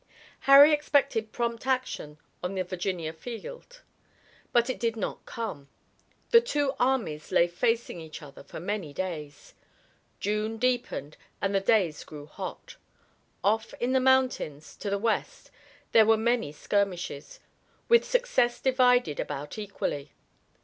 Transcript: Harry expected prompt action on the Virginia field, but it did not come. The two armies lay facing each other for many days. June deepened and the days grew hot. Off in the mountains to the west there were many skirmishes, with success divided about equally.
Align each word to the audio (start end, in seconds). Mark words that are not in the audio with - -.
Harry 0.49 0.73
expected 0.73 1.31
prompt 1.31 1.67
action 1.67 2.17
on 2.43 2.55
the 2.55 2.63
Virginia 2.63 3.13
field, 3.13 3.83
but 4.51 4.67
it 4.67 4.79
did 4.79 4.95
not 4.95 5.23
come. 5.27 5.67
The 6.31 6.41
two 6.41 6.73
armies 6.79 7.31
lay 7.31 7.45
facing 7.45 8.01
each 8.01 8.23
other 8.23 8.43
for 8.43 8.59
many 8.59 8.93
days. 8.93 9.53
June 10.19 10.57
deepened 10.57 11.17
and 11.39 11.53
the 11.53 11.59
days 11.59 12.03
grew 12.03 12.25
hot. 12.25 12.77
Off 13.43 13.75
in 13.79 13.91
the 13.93 13.99
mountains 13.99 14.75
to 14.77 14.89
the 14.89 14.97
west 14.97 15.51
there 15.91 16.07
were 16.07 16.17
many 16.17 16.51
skirmishes, 16.51 17.39
with 17.87 18.03
success 18.03 18.59
divided 18.59 19.19
about 19.19 19.59
equally. 19.59 20.13